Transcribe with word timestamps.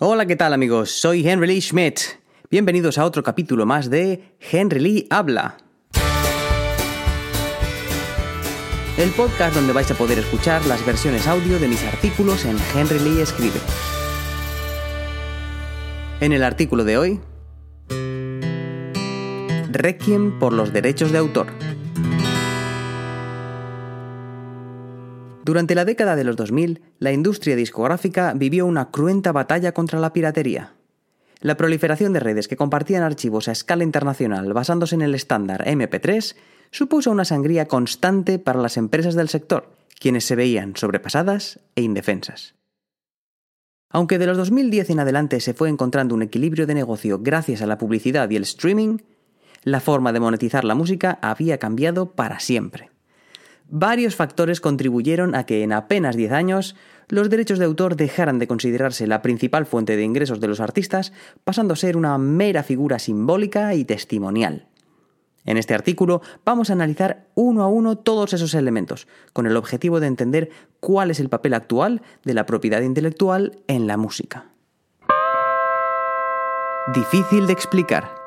Hola, 0.00 0.26
¿qué 0.26 0.36
tal 0.36 0.52
amigos? 0.52 0.92
Soy 0.92 1.28
Henry 1.28 1.48
Lee 1.48 1.60
Schmidt. 1.60 1.98
Bienvenidos 2.52 2.98
a 2.98 3.04
otro 3.04 3.24
capítulo 3.24 3.66
más 3.66 3.90
de 3.90 4.36
Henry 4.38 4.78
Lee 4.78 5.06
Habla. 5.10 5.56
El 8.96 9.10
podcast 9.10 9.56
donde 9.56 9.72
vais 9.72 9.90
a 9.90 9.96
poder 9.96 10.20
escuchar 10.20 10.64
las 10.66 10.86
versiones 10.86 11.26
audio 11.26 11.58
de 11.58 11.66
mis 11.66 11.82
artículos 11.82 12.44
en 12.44 12.56
Henry 12.76 13.00
Lee 13.00 13.20
Escribe. 13.22 13.58
En 16.20 16.32
el 16.32 16.44
artículo 16.44 16.84
de 16.84 16.96
hoy, 16.96 17.20
Requiem 19.72 20.38
por 20.38 20.52
los 20.52 20.72
derechos 20.72 21.10
de 21.10 21.18
autor. 21.18 21.48
Durante 25.48 25.74
la 25.74 25.86
década 25.86 26.14
de 26.14 26.24
los 26.24 26.36
2000, 26.36 26.82
la 26.98 27.10
industria 27.10 27.56
discográfica 27.56 28.34
vivió 28.36 28.66
una 28.66 28.90
cruenta 28.90 29.32
batalla 29.32 29.72
contra 29.72 29.98
la 29.98 30.12
piratería. 30.12 30.74
La 31.40 31.56
proliferación 31.56 32.12
de 32.12 32.20
redes 32.20 32.48
que 32.48 32.56
compartían 32.58 33.02
archivos 33.02 33.48
a 33.48 33.52
escala 33.52 33.82
internacional 33.82 34.52
basándose 34.52 34.94
en 34.94 35.00
el 35.00 35.14
estándar 35.14 35.64
MP3 35.64 36.36
supuso 36.70 37.10
una 37.10 37.24
sangría 37.24 37.66
constante 37.66 38.38
para 38.38 38.60
las 38.60 38.76
empresas 38.76 39.14
del 39.14 39.30
sector, 39.30 39.70
quienes 39.98 40.26
se 40.26 40.36
veían 40.36 40.76
sobrepasadas 40.76 41.60
e 41.76 41.80
indefensas. 41.80 42.54
Aunque 43.88 44.18
de 44.18 44.26
los 44.26 44.36
2010 44.36 44.90
en 44.90 45.00
adelante 45.00 45.40
se 45.40 45.54
fue 45.54 45.70
encontrando 45.70 46.14
un 46.14 46.20
equilibrio 46.20 46.66
de 46.66 46.74
negocio 46.74 47.20
gracias 47.22 47.62
a 47.62 47.66
la 47.66 47.78
publicidad 47.78 48.28
y 48.28 48.36
el 48.36 48.42
streaming, 48.42 48.98
la 49.62 49.80
forma 49.80 50.12
de 50.12 50.20
monetizar 50.20 50.64
la 50.64 50.74
música 50.74 51.18
había 51.22 51.56
cambiado 51.56 52.10
para 52.12 52.38
siempre. 52.38 52.87
Varios 53.70 54.16
factores 54.16 54.62
contribuyeron 54.62 55.34
a 55.34 55.44
que 55.44 55.62
en 55.62 55.72
apenas 55.72 56.16
10 56.16 56.32
años 56.32 56.74
los 57.08 57.28
derechos 57.28 57.58
de 57.58 57.66
autor 57.66 57.96
dejaran 57.96 58.38
de 58.38 58.46
considerarse 58.46 59.06
la 59.06 59.20
principal 59.20 59.66
fuente 59.66 59.96
de 59.96 60.04
ingresos 60.04 60.40
de 60.40 60.48
los 60.48 60.60
artistas, 60.60 61.12
pasando 61.44 61.74
a 61.74 61.76
ser 61.76 61.98
una 61.98 62.16
mera 62.16 62.62
figura 62.62 62.98
simbólica 62.98 63.74
y 63.74 63.84
testimonial. 63.84 64.68
En 65.44 65.58
este 65.58 65.74
artículo 65.74 66.22
vamos 66.44 66.70
a 66.70 66.74
analizar 66.74 67.26
uno 67.34 67.62
a 67.62 67.68
uno 67.68 67.96
todos 67.96 68.32
esos 68.32 68.54
elementos, 68.54 69.06
con 69.34 69.46
el 69.46 69.56
objetivo 69.56 70.00
de 70.00 70.06
entender 70.06 70.50
cuál 70.80 71.10
es 71.10 71.20
el 71.20 71.28
papel 71.28 71.52
actual 71.52 72.02
de 72.24 72.34
la 72.34 72.46
propiedad 72.46 72.80
intelectual 72.80 73.58
en 73.66 73.86
la 73.86 73.98
música. 73.98 74.46
Difícil 76.94 77.46
de 77.46 77.52
explicar. 77.52 78.17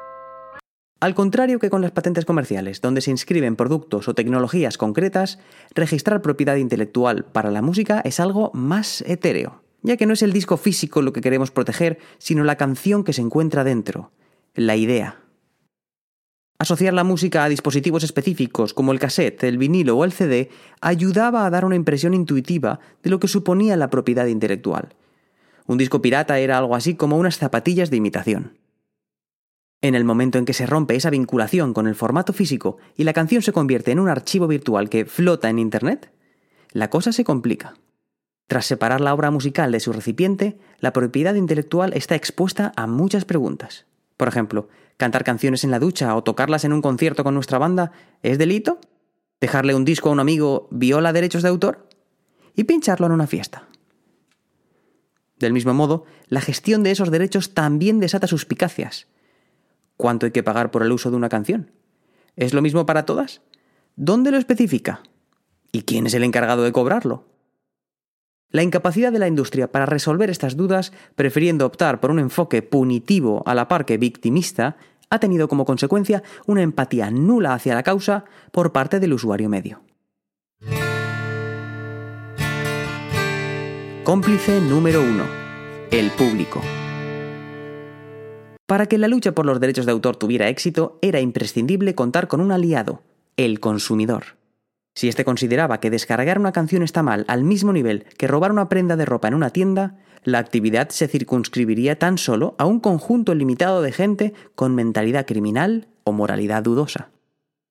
Al 1.02 1.16
contrario 1.16 1.58
que 1.58 1.72
con 1.72 1.82
las 1.82 1.90
patentes 1.90 2.26
comerciales, 2.26 2.80
donde 2.80 3.02
se 3.02 3.10
inscriben 3.10 3.56
productos 3.56 4.08
o 4.08 4.14
tecnologías 4.14 4.78
concretas, 4.78 5.40
registrar 5.74 6.22
propiedad 6.22 6.58
intelectual 6.58 7.26
para 7.26 7.50
la 7.50 7.64
música 7.64 8.02
es 8.06 8.20
algo 8.20 8.52
más 8.54 9.02
etéreo, 9.08 9.64
ya 9.82 9.98
que 9.98 10.06
no 10.06 10.14
es 10.14 10.22
el 10.22 10.32
disco 10.32 10.58
físico 10.58 11.02
lo 11.02 11.12
que 11.12 11.22
queremos 11.22 11.50
proteger, 11.50 11.98
sino 12.20 12.44
la 12.44 12.56
canción 12.56 13.04
que 13.04 13.14
se 13.14 13.22
encuentra 13.24 13.64
dentro, 13.64 14.12
la 14.54 14.76
idea. 14.76 15.18
Asociar 16.60 16.94
la 16.94 17.04
música 17.04 17.44
a 17.44 17.50
dispositivos 17.50 18.04
específicos 18.04 18.76
como 18.76 18.92
el 18.92 19.00
cassette, 19.00 19.46
el 19.46 19.58
vinilo 19.58 19.98
o 19.98 20.06
el 20.06 20.12
CD 20.12 20.52
ayudaba 20.82 21.48
a 21.48 21.50
dar 21.50 21.66
una 21.66 21.76
impresión 21.76 22.14
intuitiva 22.14 22.80
de 23.02 23.10
lo 23.10 23.20
que 23.20 23.28
suponía 23.28 23.76
la 23.76 23.90
propiedad 23.90 24.28
intelectual. 24.28 24.94
Un 25.66 25.80
disco 25.80 26.00
pirata 26.00 26.38
era 26.38 26.60
algo 26.60 26.76
así 26.76 26.94
como 26.94 27.18
unas 27.18 27.40
zapatillas 27.40 27.90
de 27.90 27.98
imitación. 27.98 28.61
En 29.82 29.96
el 29.96 30.04
momento 30.04 30.38
en 30.38 30.46
que 30.46 30.54
se 30.54 30.68
rompe 30.68 30.96
esa 30.96 31.10
vinculación 31.10 31.74
con 31.74 31.88
el 31.88 31.96
formato 31.96 32.34
físico 32.34 32.78
y 32.96 33.04
la 33.04 33.14
canción 33.14 33.42
se 33.42 33.52
convierte 33.52 33.92
en 33.92 34.00
un 34.00 34.10
archivo 34.10 34.48
virtual 34.48 34.90
que 34.90 35.06
flota 35.06 35.50
en 35.50 35.58
Internet, 35.58 36.12
la 36.72 36.90
cosa 36.90 37.12
se 37.12 37.24
complica. 37.24 37.74
Tras 38.48 38.66
separar 38.66 39.02
la 39.02 39.14
obra 39.14 39.32
musical 39.32 39.72
de 39.72 39.80
su 39.80 39.92
recipiente, 39.92 40.60
la 40.80 40.94
propiedad 40.94 41.34
intelectual 41.36 41.94
está 41.94 42.16
expuesta 42.16 42.74
a 42.76 42.86
muchas 42.86 43.26
preguntas. 43.26 43.86
Por 44.18 44.28
ejemplo, 44.28 44.70
¿cantar 44.98 45.24
canciones 45.24 45.64
en 45.64 45.72
la 45.72 45.80
ducha 45.80 46.16
o 46.16 46.24
tocarlas 46.24 46.64
en 46.64 46.74
un 46.74 46.82
concierto 46.82 47.24
con 47.24 47.34
nuestra 47.34 47.58
banda 47.58 47.92
es 48.22 48.38
delito? 48.38 48.80
¿Dejarle 49.40 49.74
un 49.74 49.86
disco 49.86 50.10
a 50.10 50.12
un 50.12 50.20
amigo 50.20 50.68
viola 50.70 51.14
derechos 51.14 51.42
de 51.42 51.50
autor? 51.50 51.88
¿Y 52.56 52.66
pincharlo 52.66 53.08
en 53.08 53.14
una 53.14 53.26
fiesta? 53.26 53.68
Del 55.40 55.54
mismo 55.54 55.74
modo, 55.74 56.06
la 56.28 56.42
gestión 56.42 56.84
de 56.84 56.92
esos 56.92 57.10
derechos 57.10 57.56
también 57.56 58.00
desata 58.00 58.28
suspicacias. 58.28 59.08
¿Cuánto 60.02 60.26
hay 60.26 60.32
que 60.32 60.42
pagar 60.42 60.72
por 60.72 60.82
el 60.82 60.92
uso 60.92 61.12
de 61.12 61.16
una 61.16 61.30
canción? 61.30 61.70
¿Es 62.36 62.56
lo 62.56 62.64
mismo 62.64 62.88
para 62.88 63.06
todas? 63.06 63.44
¿Dónde 63.96 64.32
lo 64.32 64.38
especifica? 64.38 65.04
¿Y 65.72 65.84
quién 65.84 66.08
es 66.08 66.16
el 66.16 66.24
encargado 66.24 66.64
de 66.64 66.72
cobrarlo? 66.72 67.28
La 68.50 68.64
incapacidad 68.64 69.12
de 69.12 69.20
la 69.20 69.28
industria 69.28 69.72
para 69.72 69.86
resolver 69.86 70.32
estas 70.32 70.58
dudas, 70.58 70.92
prefiriendo 71.14 71.68
optar 71.68 72.00
por 72.00 72.10
un 72.10 72.18
enfoque 72.18 72.64
punitivo 72.64 73.44
a 73.46 73.54
la 73.54 73.68
par 73.68 73.86
que 73.86 74.00
victimista, 74.00 74.76
ha 75.12 75.20
tenido 75.20 75.48
como 75.48 75.66
consecuencia 75.66 76.24
una 76.48 76.64
empatía 76.64 77.12
nula 77.12 77.54
hacia 77.54 77.76
la 77.76 77.84
causa 77.84 78.26
por 78.52 78.72
parte 78.72 79.00
del 79.00 79.14
usuario 79.14 79.50
medio. 79.50 79.84
Cómplice 84.04 84.62
número 84.62 85.00
1. 85.02 85.24
El 85.92 86.10
público. 86.10 86.60
Para 88.72 88.86
que 88.86 88.98
la 88.98 89.10
lucha 89.10 89.34
por 89.34 89.46
los 89.46 89.60
derechos 89.60 89.86
de 89.86 89.92
autor 89.92 90.16
tuviera 90.16 90.48
éxito, 90.48 90.98
era 91.02 91.20
imprescindible 91.20 91.94
contar 91.94 92.30
con 92.30 92.40
un 92.40 92.54
aliado, 92.54 93.04
el 93.36 93.60
consumidor. 93.60 94.38
Si 94.96 95.10
éste 95.10 95.26
consideraba 95.26 95.82
que 95.82 95.90
descargar 95.90 96.40
una 96.40 96.54
canción 96.54 96.82
está 96.82 97.04
mal 97.04 97.26
al 97.28 97.44
mismo 97.44 97.74
nivel 97.74 98.06
que 98.18 98.28
robar 98.28 98.50
una 98.50 98.70
prenda 98.70 98.96
de 98.96 99.04
ropa 99.04 99.28
en 99.28 99.34
una 99.34 99.50
tienda, 99.50 99.98
la 100.24 100.40
actividad 100.40 100.88
se 100.88 101.10
circunscribiría 101.10 102.00
tan 102.00 102.18
solo 102.18 102.56
a 102.60 102.66
un 102.66 102.80
conjunto 102.80 103.36
limitado 103.36 103.82
de 103.82 103.92
gente 103.92 104.34
con 104.56 104.74
mentalidad 104.74 105.26
criminal 105.26 105.90
o 106.06 106.14
moralidad 106.14 106.64
dudosa. 106.64 107.10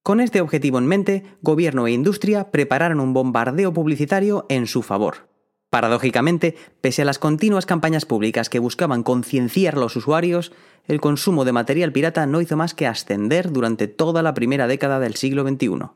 Con 0.02 0.20
este 0.20 0.42
objetivo 0.42 0.76
en 0.76 0.86
mente, 0.86 1.24
gobierno 1.40 1.86
e 1.86 1.92
industria 1.92 2.50
prepararon 2.50 3.00
un 3.00 3.14
bombardeo 3.14 3.72
publicitario 3.72 4.44
en 4.50 4.66
su 4.66 4.82
favor. 4.82 5.29
Paradójicamente, 5.70 6.56
pese 6.80 7.02
a 7.02 7.04
las 7.04 7.20
continuas 7.20 7.64
campañas 7.64 8.04
públicas 8.04 8.50
que 8.50 8.58
buscaban 8.58 9.04
concienciar 9.04 9.76
a 9.76 9.78
los 9.78 9.94
usuarios, 9.94 10.52
el 10.88 11.00
consumo 11.00 11.44
de 11.44 11.52
material 11.52 11.92
pirata 11.92 12.26
no 12.26 12.40
hizo 12.40 12.56
más 12.56 12.74
que 12.74 12.88
ascender 12.88 13.52
durante 13.52 13.86
toda 13.86 14.24
la 14.24 14.34
primera 14.34 14.66
década 14.66 14.98
del 14.98 15.14
siglo 15.14 15.46
XXI. 15.48 15.90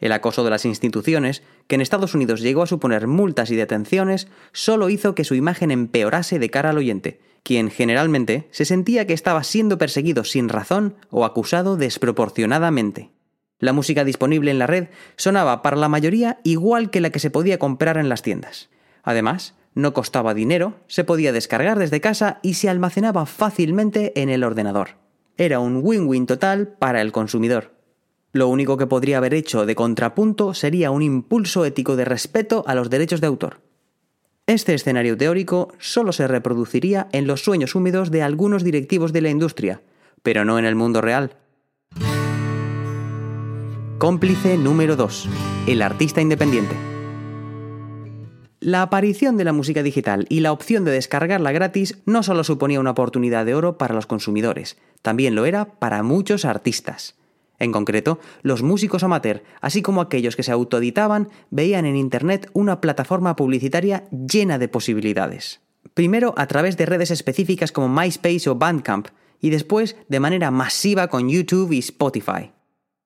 El 0.00 0.12
acoso 0.12 0.42
de 0.42 0.50
las 0.50 0.64
instituciones, 0.64 1.44
que 1.68 1.76
en 1.76 1.80
Estados 1.80 2.16
Unidos 2.16 2.40
llegó 2.40 2.64
a 2.64 2.66
suponer 2.66 3.06
multas 3.06 3.50
y 3.50 3.56
detenciones, 3.56 4.26
solo 4.52 4.90
hizo 4.90 5.14
que 5.14 5.24
su 5.24 5.36
imagen 5.36 5.70
empeorase 5.70 6.40
de 6.40 6.50
cara 6.50 6.70
al 6.70 6.78
oyente, 6.78 7.20
quien 7.44 7.70
generalmente 7.70 8.48
se 8.50 8.64
sentía 8.64 9.06
que 9.06 9.14
estaba 9.14 9.44
siendo 9.44 9.78
perseguido 9.78 10.24
sin 10.24 10.48
razón 10.48 10.96
o 11.10 11.24
acusado 11.24 11.76
desproporcionadamente. 11.76 13.10
La 13.60 13.72
música 13.72 14.04
disponible 14.04 14.50
en 14.50 14.58
la 14.58 14.66
red 14.66 14.88
sonaba 15.16 15.62
para 15.62 15.76
la 15.76 15.88
mayoría 15.88 16.40
igual 16.42 16.90
que 16.90 17.00
la 17.00 17.10
que 17.10 17.20
se 17.20 17.30
podía 17.30 17.60
comprar 17.60 17.98
en 17.98 18.08
las 18.08 18.22
tiendas. 18.22 18.68
Además, 19.06 19.54
no 19.74 19.94
costaba 19.94 20.34
dinero, 20.34 20.74
se 20.88 21.04
podía 21.04 21.32
descargar 21.32 21.78
desde 21.78 22.00
casa 22.00 22.40
y 22.42 22.54
se 22.54 22.68
almacenaba 22.68 23.24
fácilmente 23.24 24.20
en 24.20 24.28
el 24.28 24.42
ordenador. 24.42 24.96
Era 25.38 25.60
un 25.60 25.80
win-win 25.82 26.26
total 26.26 26.68
para 26.68 27.00
el 27.00 27.12
consumidor. 27.12 27.72
Lo 28.32 28.48
único 28.48 28.76
que 28.76 28.88
podría 28.88 29.18
haber 29.18 29.32
hecho 29.32 29.64
de 29.64 29.76
contrapunto 29.76 30.54
sería 30.54 30.90
un 30.90 31.02
impulso 31.02 31.64
ético 31.64 31.94
de 31.94 32.04
respeto 32.04 32.64
a 32.66 32.74
los 32.74 32.90
derechos 32.90 33.20
de 33.20 33.28
autor. 33.28 33.60
Este 34.46 34.74
escenario 34.74 35.16
teórico 35.16 35.68
solo 35.78 36.12
se 36.12 36.26
reproduciría 36.26 37.08
en 37.12 37.28
los 37.28 37.44
sueños 37.44 37.74
húmedos 37.76 38.10
de 38.10 38.22
algunos 38.22 38.64
directivos 38.64 39.12
de 39.12 39.20
la 39.20 39.30
industria, 39.30 39.82
pero 40.22 40.44
no 40.44 40.58
en 40.58 40.64
el 40.64 40.74
mundo 40.74 41.00
real. 41.00 41.36
Cómplice 43.98 44.58
número 44.58 44.96
2. 44.96 45.28
El 45.68 45.80
artista 45.80 46.20
independiente. 46.20 46.95
La 48.66 48.82
aparición 48.82 49.36
de 49.36 49.44
la 49.44 49.52
música 49.52 49.84
digital 49.84 50.26
y 50.28 50.40
la 50.40 50.50
opción 50.50 50.84
de 50.84 50.90
descargarla 50.90 51.52
gratis 51.52 51.98
no 52.04 52.24
solo 52.24 52.42
suponía 52.42 52.80
una 52.80 52.90
oportunidad 52.90 53.46
de 53.46 53.54
oro 53.54 53.78
para 53.78 53.94
los 53.94 54.06
consumidores, 54.06 54.76
también 55.02 55.36
lo 55.36 55.46
era 55.46 55.78
para 55.78 56.02
muchos 56.02 56.44
artistas. 56.44 57.14
En 57.60 57.70
concreto, 57.70 58.18
los 58.42 58.64
músicos 58.64 59.04
amateur, 59.04 59.44
así 59.60 59.82
como 59.82 60.00
aquellos 60.00 60.34
que 60.34 60.42
se 60.42 60.50
autoeditaban, 60.50 61.28
veían 61.48 61.86
en 61.86 61.94
Internet 61.94 62.50
una 62.54 62.80
plataforma 62.80 63.36
publicitaria 63.36 64.08
llena 64.10 64.58
de 64.58 64.66
posibilidades. 64.66 65.60
primero 65.94 66.34
a 66.36 66.48
través 66.48 66.76
de 66.76 66.86
redes 66.86 67.12
específicas 67.12 67.70
como 67.70 67.88
MySpace 67.88 68.50
o 68.50 68.56
Bandcamp, 68.56 69.06
y 69.40 69.50
después 69.50 69.94
de 70.08 70.18
manera 70.18 70.50
masiva 70.50 71.06
con 71.06 71.28
YouTube 71.28 71.70
y 71.70 71.78
Spotify. 71.78 72.50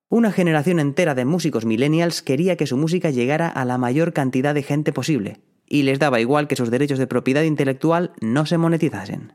Una 0.08 0.32
generación 0.32 0.80
entera 0.80 1.14
de 1.14 1.26
músicos 1.26 1.66
millennials 1.66 2.22
quería 2.22 2.56
que 2.56 2.66
su 2.66 2.78
música 2.78 3.10
llegara 3.10 3.46
a 3.46 3.66
la 3.66 3.76
mayor 3.76 4.14
cantidad 4.14 4.54
de 4.54 4.62
gente 4.62 4.94
posible, 4.94 5.42
y 5.70 5.84
les 5.84 5.98
daba 5.98 6.20
igual 6.20 6.48
que 6.48 6.56
sus 6.56 6.70
derechos 6.70 6.98
de 6.98 7.06
propiedad 7.06 7.44
intelectual 7.44 8.12
no 8.20 8.44
se 8.44 8.58
monetizasen. 8.58 9.32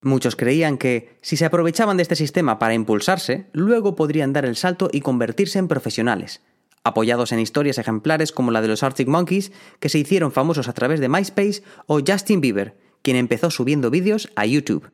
Muchos 0.00 0.36
creían 0.36 0.78
que, 0.78 1.18
si 1.20 1.36
se 1.36 1.44
aprovechaban 1.44 1.96
de 1.96 2.02
este 2.02 2.14
sistema 2.16 2.58
para 2.58 2.74
impulsarse, 2.74 3.48
luego 3.52 3.96
podrían 3.96 4.32
dar 4.32 4.44
el 4.44 4.56
salto 4.56 4.88
y 4.92 5.00
convertirse 5.00 5.58
en 5.58 5.66
profesionales, 5.66 6.42
apoyados 6.84 7.32
en 7.32 7.40
historias 7.40 7.78
ejemplares 7.78 8.30
como 8.30 8.52
la 8.52 8.62
de 8.62 8.68
los 8.68 8.82
Arctic 8.82 9.08
Monkeys, 9.08 9.50
que 9.80 9.88
se 9.88 9.98
hicieron 9.98 10.30
famosos 10.30 10.68
a 10.68 10.74
través 10.74 11.00
de 11.00 11.08
MySpace, 11.08 11.62
o 11.86 12.00
Justin 12.06 12.40
Bieber, 12.40 12.76
quien 13.02 13.16
empezó 13.16 13.50
subiendo 13.50 13.90
vídeos 13.90 14.30
a 14.36 14.46
YouTube. 14.46 14.90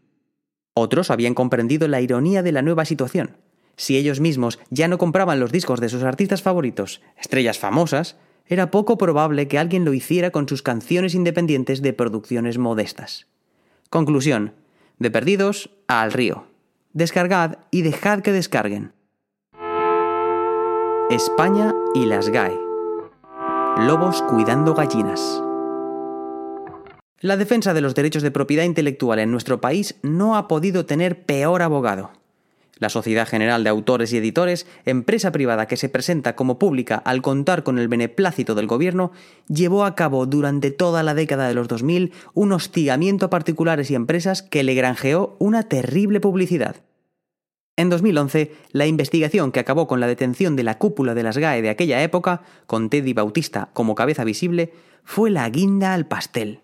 Otros 0.72 1.10
habían 1.10 1.34
comprendido 1.34 1.88
la 1.88 2.00
ironía 2.00 2.42
de 2.42 2.52
la 2.52 2.62
nueva 2.62 2.86
situación. 2.86 3.36
Si 3.76 3.96
ellos 3.96 4.20
mismos 4.20 4.58
ya 4.70 4.88
no 4.88 4.96
compraban 4.96 5.40
los 5.40 5.52
discos 5.52 5.80
de 5.80 5.88
sus 5.88 6.04
artistas 6.04 6.40
favoritos, 6.40 7.02
estrellas 7.16 7.58
famosas, 7.58 8.16
era 8.46 8.70
poco 8.70 8.98
probable 8.98 9.48
que 9.48 9.58
alguien 9.58 9.84
lo 9.84 9.94
hiciera 9.94 10.30
con 10.30 10.48
sus 10.48 10.62
canciones 10.62 11.14
independientes 11.14 11.82
de 11.82 11.92
producciones 11.92 12.58
modestas. 12.58 13.26
Conclusión. 13.88 14.54
De 14.98 15.10
perdidos 15.10 15.70
al 15.88 16.12
río. 16.12 16.44
Descargad 16.92 17.58
y 17.70 17.82
dejad 17.82 18.20
que 18.20 18.32
descarguen. 18.32 18.92
España 21.10 21.74
y 21.94 22.06
las 22.06 22.28
GAE. 22.28 22.56
Lobos 23.78 24.22
cuidando 24.22 24.74
gallinas. 24.74 25.42
La 27.20 27.36
defensa 27.36 27.74
de 27.74 27.80
los 27.80 27.94
derechos 27.94 28.22
de 28.22 28.30
propiedad 28.30 28.64
intelectual 28.64 29.18
en 29.18 29.30
nuestro 29.30 29.60
país 29.60 29.96
no 30.02 30.36
ha 30.36 30.48
podido 30.48 30.86
tener 30.86 31.24
peor 31.24 31.62
abogado. 31.62 32.12
La 32.80 32.88
Sociedad 32.88 33.28
General 33.28 33.62
de 33.62 33.70
Autores 33.70 34.12
y 34.12 34.16
Editores, 34.16 34.66
empresa 34.84 35.30
privada 35.30 35.66
que 35.66 35.76
se 35.76 35.88
presenta 35.88 36.34
como 36.34 36.58
pública 36.58 36.96
al 36.96 37.22
contar 37.22 37.62
con 37.62 37.78
el 37.78 37.88
beneplácito 37.88 38.54
del 38.54 38.66
gobierno, 38.66 39.12
llevó 39.48 39.84
a 39.84 39.94
cabo 39.94 40.26
durante 40.26 40.70
toda 40.70 41.02
la 41.02 41.14
década 41.14 41.46
de 41.46 41.54
los 41.54 41.68
2000 41.68 42.12
un 42.34 42.52
hostigamiento 42.52 43.26
a 43.26 43.30
particulares 43.30 43.90
y 43.90 43.94
empresas 43.94 44.42
que 44.42 44.64
le 44.64 44.74
granjeó 44.74 45.36
una 45.38 45.68
terrible 45.68 46.20
publicidad. 46.20 46.76
En 47.76 47.90
2011, 47.90 48.52
la 48.72 48.86
investigación 48.86 49.52
que 49.52 49.60
acabó 49.60 49.86
con 49.86 50.00
la 50.00 50.06
detención 50.06 50.56
de 50.56 50.64
la 50.64 50.78
cúpula 50.78 51.14
de 51.14 51.22
las 51.22 51.38
GAE 51.38 51.62
de 51.62 51.70
aquella 51.70 52.02
época, 52.02 52.42
con 52.66 52.90
Teddy 52.90 53.12
Bautista 53.12 53.70
como 53.74 53.94
cabeza 53.94 54.24
visible, 54.24 54.72
fue 55.04 55.30
la 55.30 55.48
guinda 55.50 55.94
al 55.94 56.06
pastel. 56.06 56.60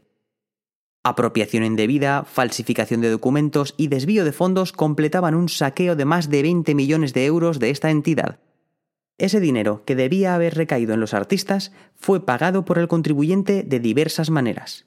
Apropiación 1.09 1.63
indebida, 1.63 2.25
falsificación 2.25 3.01
de 3.01 3.11
documentos 3.11 3.75
y 3.77 3.87
desvío 3.87 4.25
de 4.25 4.33
fondos 4.33 4.73
completaban 4.73 5.37
un 5.37 5.49
saqueo 5.49 5.95
de 5.95 6.05
más 6.05 6.31
de 6.31 6.43
20 6.43 6.75
millones 6.75 7.15
de 7.15 7.27
euros 7.27 7.61
de 7.61 7.71
esta 7.71 7.93
entidad. 7.93 8.41
Ese 9.17 9.39
dinero, 9.39 9.85
que 9.85 9.95
debía 9.95 10.35
haber 10.35 10.57
recaído 10.57 10.95
en 10.95 10.99
los 10.99 11.15
artistas, 11.15 11.71
fue 11.95 12.27
pagado 12.27 12.65
por 12.65 12.81
el 12.81 12.89
contribuyente 12.89 13.63
de 13.63 13.79
diversas 13.79 14.31
maneras. 14.31 14.87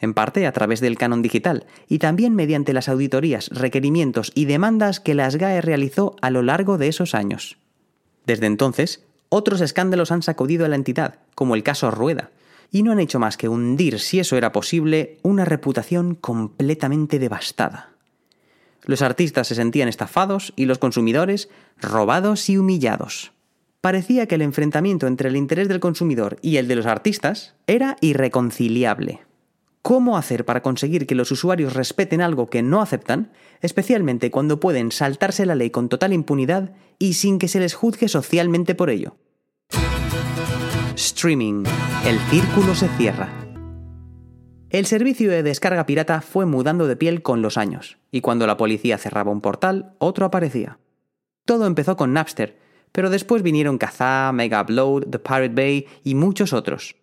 En 0.00 0.12
parte 0.12 0.44
a 0.48 0.50
través 0.50 0.80
del 0.80 0.98
canon 0.98 1.22
digital 1.22 1.66
y 1.86 2.00
también 2.00 2.34
mediante 2.34 2.72
las 2.72 2.88
auditorías, 2.88 3.48
requerimientos 3.52 4.32
y 4.34 4.46
demandas 4.46 4.98
que 4.98 5.14
la 5.14 5.30
SGAE 5.30 5.60
realizó 5.60 6.16
a 6.20 6.30
lo 6.30 6.42
largo 6.42 6.78
de 6.78 6.88
esos 6.88 7.14
años. 7.14 7.58
Desde 8.26 8.46
entonces, 8.46 9.06
otros 9.28 9.60
escándalos 9.60 10.10
han 10.10 10.22
sacudido 10.22 10.64
a 10.66 10.68
la 10.68 10.74
entidad, 10.74 11.20
como 11.36 11.54
el 11.54 11.62
caso 11.62 11.92
Rueda, 11.92 12.32
y 12.70 12.82
no 12.82 12.92
han 12.92 13.00
hecho 13.00 13.18
más 13.18 13.36
que 13.36 13.48
hundir, 13.48 13.98
si 13.98 14.20
eso 14.20 14.36
era 14.36 14.52
posible, 14.52 15.18
una 15.22 15.44
reputación 15.44 16.14
completamente 16.14 17.18
devastada. 17.18 17.90
Los 18.84 19.02
artistas 19.02 19.48
se 19.48 19.54
sentían 19.54 19.88
estafados 19.88 20.52
y 20.56 20.64
los 20.64 20.78
consumidores 20.78 21.48
robados 21.80 22.48
y 22.48 22.56
humillados. 22.56 23.32
Parecía 23.80 24.26
que 24.26 24.34
el 24.34 24.42
enfrentamiento 24.42 25.06
entre 25.06 25.28
el 25.28 25.36
interés 25.36 25.68
del 25.68 25.80
consumidor 25.80 26.36
y 26.42 26.56
el 26.56 26.68
de 26.68 26.76
los 26.76 26.86
artistas 26.86 27.54
era 27.66 27.96
irreconciliable. 28.00 29.20
¿Cómo 29.82 30.18
hacer 30.18 30.44
para 30.44 30.62
conseguir 30.62 31.06
que 31.06 31.14
los 31.14 31.30
usuarios 31.30 31.72
respeten 31.72 32.20
algo 32.20 32.50
que 32.50 32.62
no 32.62 32.82
aceptan, 32.82 33.32
especialmente 33.62 34.30
cuando 34.30 34.60
pueden 34.60 34.92
saltarse 34.92 35.46
la 35.46 35.54
ley 35.54 35.70
con 35.70 35.88
total 35.88 36.12
impunidad 36.12 36.72
y 36.98 37.14
sin 37.14 37.38
que 37.38 37.48
se 37.48 37.60
les 37.60 37.74
juzgue 37.74 38.08
socialmente 38.08 38.74
por 38.74 38.90
ello? 38.90 39.16
Streaming. 41.00 41.64
El 42.04 42.18
círculo 42.28 42.74
se 42.74 42.86
cierra. 42.98 43.30
El 44.68 44.84
servicio 44.84 45.30
de 45.30 45.42
descarga 45.42 45.86
pirata 45.86 46.20
fue 46.20 46.44
mudando 46.44 46.86
de 46.86 46.94
piel 46.94 47.22
con 47.22 47.40
los 47.40 47.56
años, 47.56 47.96
y 48.10 48.20
cuando 48.20 48.46
la 48.46 48.58
policía 48.58 48.98
cerraba 48.98 49.32
un 49.32 49.40
portal, 49.40 49.94
otro 49.98 50.26
aparecía. 50.26 50.78
Todo 51.46 51.66
empezó 51.66 51.96
con 51.96 52.12
Napster, 52.12 52.58
pero 52.92 53.08
después 53.08 53.42
vinieron 53.42 53.78
Kazaa, 53.78 54.30
Mega 54.32 54.60
Upload, 54.60 55.06
The 55.08 55.18
Pirate 55.18 55.54
Bay 55.54 55.86
y 56.04 56.14
muchos 56.16 56.52
otros. 56.52 56.96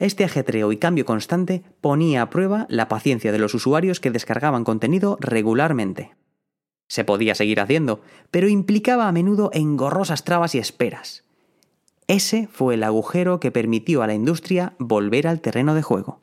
Este 0.00 0.24
ajetreo 0.24 0.72
y 0.72 0.78
cambio 0.78 1.04
constante 1.04 1.62
ponía 1.80 2.22
a 2.22 2.30
prueba 2.30 2.66
la 2.68 2.88
paciencia 2.88 3.30
de 3.30 3.38
los 3.38 3.54
usuarios 3.54 4.00
que 4.00 4.10
descargaban 4.10 4.64
contenido 4.64 5.16
regularmente. 5.20 6.16
Se 6.88 7.04
podía 7.04 7.36
seguir 7.36 7.60
haciendo, 7.60 8.02
pero 8.32 8.48
implicaba 8.48 9.06
a 9.06 9.12
menudo 9.12 9.50
engorrosas 9.52 10.24
trabas 10.24 10.56
y 10.56 10.58
esperas. 10.58 11.23
Ese 12.06 12.48
fue 12.52 12.74
el 12.74 12.82
agujero 12.82 13.40
que 13.40 13.50
permitió 13.50 14.02
a 14.02 14.06
la 14.06 14.14
industria 14.14 14.74
volver 14.78 15.26
al 15.26 15.40
terreno 15.40 15.74
de 15.74 15.82
juego. 15.82 16.20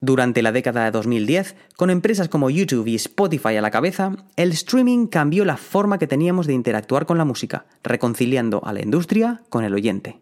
Durante 0.00 0.42
la 0.42 0.52
década 0.52 0.84
de 0.84 0.90
2010, 0.90 1.56
con 1.76 1.88
empresas 1.88 2.28
como 2.28 2.50
YouTube 2.50 2.88
y 2.88 2.96
Spotify 2.96 3.56
a 3.56 3.62
la 3.62 3.70
cabeza, 3.70 4.12
el 4.36 4.52
streaming 4.52 5.06
cambió 5.06 5.44
la 5.44 5.56
forma 5.56 5.98
que 5.98 6.06
teníamos 6.06 6.46
de 6.46 6.52
interactuar 6.52 7.06
con 7.06 7.16
la 7.16 7.24
música, 7.24 7.64
reconciliando 7.82 8.60
a 8.66 8.72
la 8.72 8.82
industria 8.82 9.42
con 9.48 9.64
el 9.64 9.72
oyente. 9.72 10.20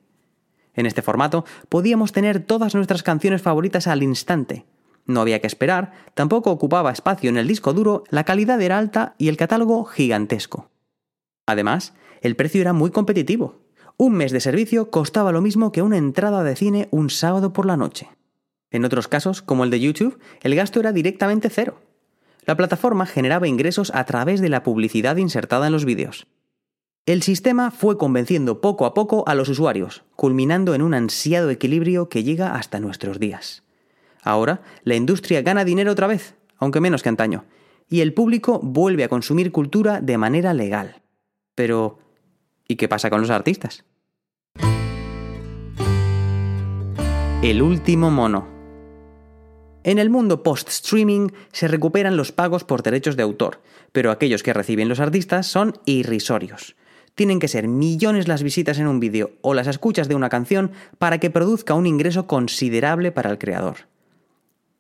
En 0.75 0.87
este 0.87 1.03
formato 1.03 1.45
podíamos 1.69 2.13
tener 2.13 2.41
todas 2.41 2.75
nuestras 2.75 3.03
canciones 3.03 3.43
favoritas 3.43 3.87
al 3.87 4.03
instante. 4.03 4.67
No 5.05 5.21
había 5.21 5.41
que 5.41 5.49
esperar, 5.49 5.93
tampoco 6.15 6.53
ocupaba 6.53 6.93
espacio 6.93 7.29
en 7.29 7.37
el 7.37 7.49
disco 7.49 7.73
duro, 7.73 8.05
la 8.09 8.25
calidad 8.25 8.61
era 8.61 8.79
alta 8.79 9.15
y 9.19 9.29
el 9.29 9.37
catálogo 9.37 9.85
gigantesco. 9.85 10.71
Además, 11.45 11.93
el 12.21 12.37
precio 12.37 12.61
era 12.61 12.73
muy 12.73 12.91
competitivo, 12.91 13.62
un 13.97 14.15
mes 14.15 14.33
de 14.33 14.41
servicio 14.41 14.91
costaba 14.91 15.33
lo 15.33 15.41
mismo 15.41 15.73
que 15.73 15.83
una 15.83 15.97
entrada 15.97 16.43
de 16.43 16.57
cine 16.57 16.89
un 16.91 17.11
sábado 17.11 17.53
por 17.53 17.67
la 17.67 17.77
noche. 17.77 18.09
En 18.71 18.85
otros 18.85 19.07
casos, 19.07 19.43
como 19.43 19.65
el 19.65 19.71
de 19.71 19.81
YouTube, 19.81 20.19
el 20.43 20.55
gasto 20.55 20.81
era 20.81 20.93
directamente 20.93 21.51
cero. 21.51 21.81
La 22.45 22.57
plataforma 22.57 23.07
generaba 23.07 23.47
ingresos 23.47 23.93
a 23.95 24.05
través 24.05 24.41
de 24.41 24.49
la 24.49 24.63
publicidad 24.63 25.17
insertada 25.17 25.67
en 25.67 25.73
los 25.73 25.85
vídeos. 25.85 26.27
El 27.05 27.23
sistema 27.23 27.71
fue 27.71 27.99
convenciendo 27.99 28.61
poco 28.61 28.87
a 28.87 28.95
poco 28.95 29.25
a 29.27 29.35
los 29.35 29.49
usuarios, 29.49 30.05
culminando 30.17 30.75
en 30.75 30.83
un 30.83 30.95
ansiado 30.95 31.51
equilibrio 31.51 32.09
que 32.09 32.23
llega 32.23 32.55
hasta 32.55 32.81
nuestros 32.81 33.19
días. 33.19 33.63
Ahora, 34.23 34.63
la 34.85 34.95
industria 34.95 35.43
gana 35.43 35.65
dinero 35.65 35.93
otra 35.93 36.07
vez, 36.07 36.37
aunque 36.59 36.81
menos 36.81 37.03
que 37.03 37.09
antaño, 37.09 37.45
y 37.89 38.01
el 38.01 38.15
público 38.15 38.61
vuelve 38.63 39.05
a 39.05 39.09
consumir 39.09 39.53
cultura 39.53 40.01
de 40.01 40.17
manera 40.17 40.55
legal. 40.55 41.03
Pero, 41.55 41.99
¿y 42.69 42.77
qué 42.77 42.89
pasa 42.89 43.11
con 43.11 43.21
los 43.21 43.31
artistas? 43.31 43.85
El 47.43 47.61
último 47.61 48.13
mono. 48.13 48.47
En 49.83 49.99
el 49.99 50.11
mundo 50.11 50.45
post-streaming 50.45 51.31
se 51.51 51.67
recuperan 51.67 52.17
los 52.17 52.31
pagos 52.31 52.63
por 52.63 52.85
derechos 52.85 53.17
de 53.17 53.25
autor, 53.25 53.61
pero 53.91 54.13
aquellos 54.13 54.45
que 54.45 54.53
reciben 54.53 54.89
los 54.89 55.01
artistas 55.01 55.49
son 55.49 55.77
irrisorios. 55.85 56.77
Tienen 57.17 57.41
que 57.41 57.49
ser 57.49 57.67
millones 57.67 58.29
las 58.29 58.45
visitas 58.45 58.79
en 58.79 58.87
un 58.87 59.01
vídeo 59.01 59.33
o 59.41 59.55
las 59.55 59.67
escuchas 59.67 60.07
de 60.07 60.15
una 60.15 60.29
canción 60.29 60.71
para 60.99 61.19
que 61.19 61.31
produzca 61.31 61.75
un 61.75 61.89
ingreso 61.89 62.29
considerable 62.29 63.11
para 63.11 63.31
el 63.31 63.39
creador. 63.39 63.89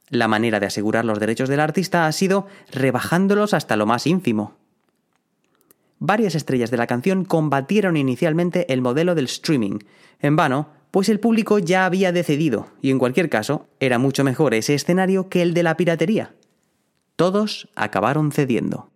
La 0.08 0.28
manera 0.28 0.60
de 0.60 0.66
asegurar 0.66 1.04
los 1.04 1.18
derechos 1.18 1.48
del 1.48 1.58
artista 1.58 2.06
ha 2.06 2.12
sido 2.12 2.46
rebajándolos 2.70 3.54
hasta 3.54 3.74
lo 3.74 3.86
más 3.86 4.06
ínfimo. 4.06 4.54
Varias 5.98 6.36
estrellas 6.36 6.70
de 6.70 6.76
la 6.76 6.86
canción 6.86 7.24
combatieron 7.24 7.96
inicialmente 7.96 8.72
el 8.72 8.82
modelo 8.82 9.16
del 9.16 9.24
streaming. 9.24 9.80
En 10.20 10.36
vano, 10.36 10.68
pues 10.92 11.08
el 11.08 11.18
público 11.18 11.58
ya 11.58 11.86
había 11.86 12.12
decidido, 12.12 12.68
y 12.82 12.90
en 12.90 12.98
cualquier 12.98 13.30
caso, 13.30 13.66
era 13.80 13.98
mucho 13.98 14.22
mejor 14.24 14.54
ese 14.54 14.74
escenario 14.74 15.30
que 15.30 15.42
el 15.42 15.54
de 15.54 15.62
la 15.62 15.76
piratería. 15.76 16.34
Todos 17.16 17.68
acabaron 17.74 18.30
cediendo. 18.30 18.90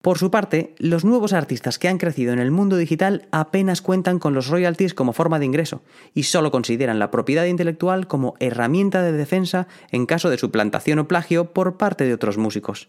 Por 0.00 0.16
su 0.16 0.30
parte, 0.30 0.74
los 0.78 1.04
nuevos 1.04 1.34
artistas 1.34 1.78
que 1.78 1.88
han 1.88 1.98
crecido 1.98 2.32
en 2.32 2.38
el 2.38 2.50
mundo 2.50 2.78
digital 2.78 3.28
apenas 3.32 3.82
cuentan 3.82 4.18
con 4.18 4.32
los 4.32 4.46
royalties 4.46 4.94
como 4.94 5.12
forma 5.12 5.38
de 5.38 5.44
ingreso 5.44 5.82
y 6.14 6.22
solo 6.22 6.50
consideran 6.50 6.98
la 6.98 7.10
propiedad 7.10 7.44
intelectual 7.44 8.06
como 8.06 8.34
herramienta 8.40 9.02
de 9.02 9.12
defensa 9.12 9.68
en 9.90 10.06
caso 10.06 10.30
de 10.30 10.38
suplantación 10.38 11.00
o 11.00 11.08
plagio 11.08 11.52
por 11.52 11.76
parte 11.76 12.04
de 12.04 12.14
otros 12.14 12.38
músicos. 12.38 12.88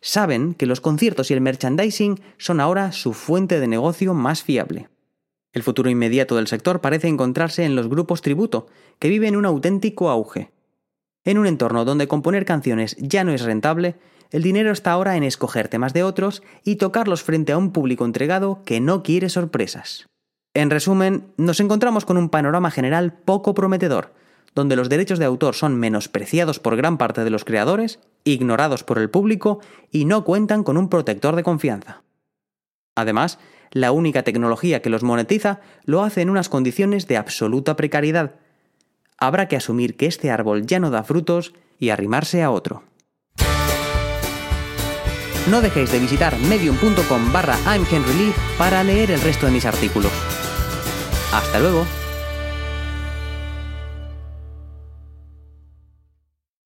Saben 0.00 0.54
que 0.54 0.66
los 0.66 0.80
conciertos 0.80 1.30
y 1.30 1.34
el 1.34 1.40
merchandising 1.40 2.20
son 2.38 2.58
ahora 2.58 2.90
su 2.90 3.12
fuente 3.12 3.60
de 3.60 3.68
negocio 3.68 4.14
más 4.14 4.42
fiable. 4.42 4.88
El 5.54 5.62
futuro 5.62 5.88
inmediato 5.88 6.36
del 6.36 6.48
sector 6.48 6.80
parece 6.80 7.08
encontrarse 7.08 7.64
en 7.64 7.76
los 7.76 7.88
grupos 7.88 8.20
tributo, 8.22 8.66
que 8.98 9.08
viven 9.08 9.36
un 9.36 9.46
auténtico 9.46 10.10
auge. 10.10 10.50
En 11.24 11.38
un 11.38 11.46
entorno 11.46 11.84
donde 11.84 12.08
componer 12.08 12.44
canciones 12.44 12.96
ya 12.98 13.24
no 13.24 13.32
es 13.32 13.42
rentable, 13.42 13.94
el 14.30 14.42
dinero 14.42 14.72
está 14.72 14.90
ahora 14.90 15.16
en 15.16 15.22
escoger 15.22 15.68
temas 15.68 15.94
de 15.94 16.02
otros 16.02 16.42
y 16.64 16.76
tocarlos 16.76 17.22
frente 17.22 17.52
a 17.52 17.58
un 17.58 17.70
público 17.70 18.04
entregado 18.04 18.62
que 18.64 18.80
no 18.80 19.04
quiere 19.04 19.28
sorpresas. 19.28 20.08
En 20.54 20.70
resumen, 20.70 21.28
nos 21.36 21.60
encontramos 21.60 22.04
con 22.04 22.16
un 22.16 22.30
panorama 22.30 22.72
general 22.72 23.12
poco 23.12 23.54
prometedor, 23.54 24.12
donde 24.56 24.74
los 24.76 24.88
derechos 24.88 25.20
de 25.20 25.24
autor 25.24 25.54
son 25.54 25.76
menospreciados 25.76 26.58
por 26.58 26.76
gran 26.76 26.98
parte 26.98 27.22
de 27.22 27.30
los 27.30 27.44
creadores, 27.44 28.00
ignorados 28.24 28.82
por 28.82 28.98
el 28.98 29.08
público 29.08 29.60
y 29.92 30.04
no 30.04 30.24
cuentan 30.24 30.64
con 30.64 30.76
un 30.76 30.88
protector 30.88 31.36
de 31.36 31.44
confianza. 31.44 32.02
Además, 32.96 33.38
la 33.74 33.92
única 33.92 34.22
tecnología 34.22 34.80
que 34.80 34.88
los 34.88 35.02
monetiza 35.02 35.60
lo 35.84 36.02
hace 36.02 36.22
en 36.22 36.30
unas 36.30 36.48
condiciones 36.48 37.06
de 37.06 37.18
absoluta 37.18 37.76
precariedad. 37.76 38.36
Habrá 39.18 39.48
que 39.48 39.56
asumir 39.56 39.96
que 39.96 40.06
este 40.06 40.30
árbol 40.30 40.64
ya 40.64 40.80
no 40.80 40.90
da 40.90 41.02
frutos 41.02 41.52
y 41.78 41.90
arrimarse 41.90 42.42
a 42.42 42.50
otro. 42.50 42.84
No 45.50 45.60
dejéis 45.60 45.92
de 45.92 45.98
visitar 45.98 46.38
medium.com 46.38 47.32
barra 47.32 47.58
para 48.56 48.82
leer 48.82 49.10
el 49.10 49.20
resto 49.20 49.44
de 49.44 49.52
mis 49.52 49.66
artículos. 49.66 50.12
Hasta 51.32 51.58
luego. 51.58 51.84